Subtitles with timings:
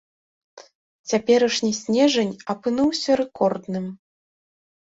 [1.11, 3.85] Цяперашні снежань апынуўся рэкордным.